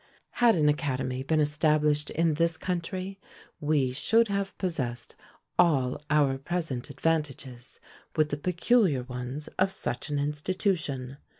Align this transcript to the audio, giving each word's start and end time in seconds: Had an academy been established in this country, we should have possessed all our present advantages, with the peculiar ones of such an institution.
Had 0.41 0.55
an 0.55 0.67
academy 0.67 1.21
been 1.21 1.39
established 1.39 2.09
in 2.09 2.33
this 2.33 2.57
country, 2.57 3.19
we 3.59 3.91
should 3.91 4.29
have 4.29 4.57
possessed 4.57 5.15
all 5.59 6.01
our 6.09 6.39
present 6.39 6.89
advantages, 6.89 7.79
with 8.15 8.29
the 8.29 8.37
peculiar 8.37 9.03
ones 9.03 9.47
of 9.59 9.71
such 9.71 10.09
an 10.09 10.17
institution. 10.17 11.17